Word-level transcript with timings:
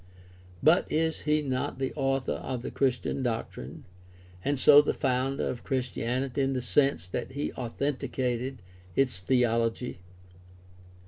But 0.63 0.91
is 0.91 1.19
he 1.29 1.43
not 1.43 1.77
the 1.77 1.93
author 1.93 2.31
of 2.31 2.63
the 2.63 2.71
Christian 2.71 3.21
doctrine, 3.21 3.85
and 4.43 4.57
so 4.59 4.81
the 4.81 4.95
founder 4.95 5.47
of 5.47 5.63
Christianity 5.63 6.41
in 6.41 6.53
the 6.53 6.61
sense 6.63 7.07
that 7.09 7.33
he 7.33 7.53
authenticated 7.53 8.63
its 8.95 9.19
theology? 9.19 9.99